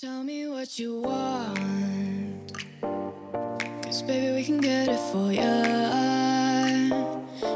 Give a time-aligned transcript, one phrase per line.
[0.00, 2.52] Tell me what you want.
[3.82, 5.42] Cause baby, we can get it for ya.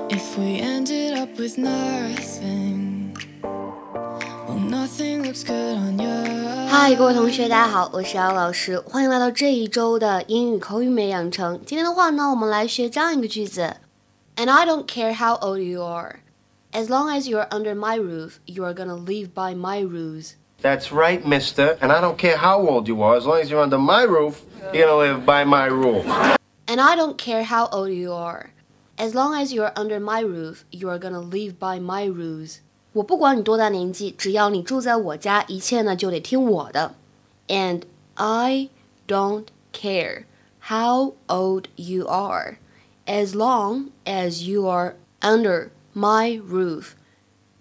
[0.08, 6.66] If we ended up with nothing, well, nothing looks good on ya.
[6.70, 11.60] 嗨，各位同学，大家好，我是姚老师，欢迎来到这一周的英语口语美养成。
[11.66, 13.76] 今天的话呢，我们来学这样一个句子：
[14.36, 16.20] And I don't care how old you are,
[16.72, 20.36] as long as you're under my roof, you are gonna live by my rules.
[20.62, 21.78] That's right, mister.
[21.80, 24.42] And I don't care how old you are, as long as you're under my roof,
[24.72, 26.04] you're gonna live by my rules.
[26.66, 28.50] And I don't care how old you are,
[28.98, 32.60] as long as you're under my roof, you are gonna live by my rules.
[32.92, 36.94] 我不管你多大年纪，只要你住在我家，一切呢就得听我的。
[37.48, 37.82] And
[38.14, 38.68] I
[39.08, 40.24] don't care
[40.68, 42.58] how old you are,
[43.06, 46.94] as long as you are under my roof.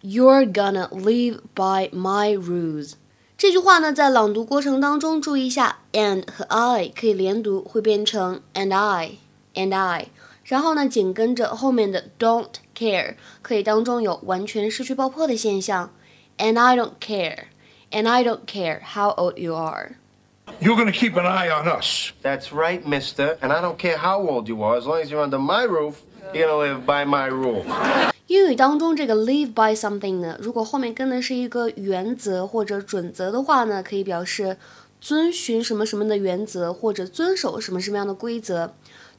[0.03, 2.93] You're gonna live by my rules。
[3.37, 9.11] 这句话呢，在朗读过程当中注意一下，and 和 I 可以连读，会变成 and I
[9.55, 10.07] and I。
[10.43, 15.91] 然后呢，紧跟着后面的 don't care 可以当中有完全失去爆破的现象，
[16.37, 17.43] and I don't care
[17.91, 19.91] and I don't care how old you are。
[20.59, 22.11] You're going to keep an eye on us.
[22.23, 23.37] That's right, mister.
[23.39, 26.01] And I don't care how old you are, as long as you're under my roof,
[26.33, 27.65] you're gonna live by my rules.
[28.26, 34.56] 英语当中这个 live by something 呢，如果后面跟的是一个原则或者准则的话呢，可以表示
[35.00, 38.74] 遵循什么什么的原则或者遵守什么什么样的规则。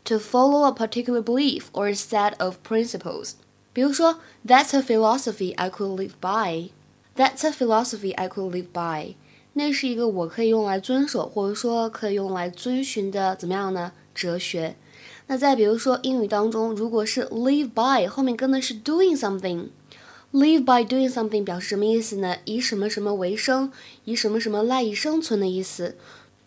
[0.06, 3.32] To follow a particular belief or set of principles。
[3.74, 6.70] 比如说，That's a philosophy I could live by。
[7.16, 9.16] That's a philosophy I could live by。
[9.54, 13.94] 那是一个我可以用来遵守或者说可以用来遵循的怎么样呢？
[14.14, 14.76] 哲学。
[15.28, 22.38] 那再比如说英语当中，如果是 live by 后面跟的是 doing something，live by doing something 表示什么意思呢？
[22.46, 23.72] 以什么什么为生，
[24.04, 25.96] 以什么什么赖以生存的意思。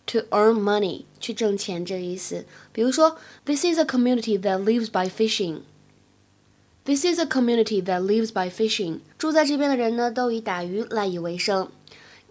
[0.07, 2.45] To earn money 去挣钱这个意思。
[2.71, 5.59] 比如说，This is a community that lives by fishing。
[6.85, 9.01] This is a community that lives by fishing。
[9.19, 11.69] 住在这边的人呢，都以打鱼赖以为生。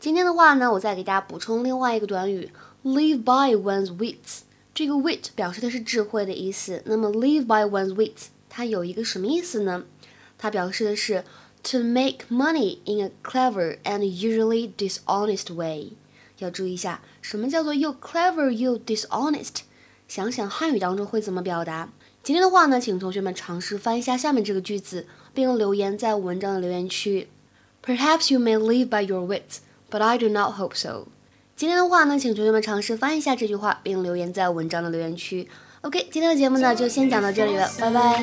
[0.00, 2.50] 今天的话呢，我再给大家补充另外一个短语
[2.82, 4.40] ，live by one's wits。
[4.77, 6.81] 这个 wit 表示的是智慧的意思。
[6.85, 9.85] 那么 live by one's wits 它有一个什么意思呢？
[10.37, 11.23] 它表示的是
[11.63, 15.93] to make money in a clever and usually dishonest way。
[16.39, 19.61] 要注意一下，什么叫做又 clever 又 dishonest？
[20.07, 21.91] 想想汉语当中会怎么表达？
[22.21, 27.29] 今天的话呢，请同学们尝试翻一下下面这个句子，并留言在文章的留言区。
[27.83, 29.57] Perhaps you may live by your wits,
[29.89, 31.07] but I do not hope so.
[31.58, 35.48] 今天的话呢，请同学们尝试翻译一下这句话，并留言在文章的留言区。
[35.80, 38.22] OK，今天的节目呢就先讲到这里了，拜拜。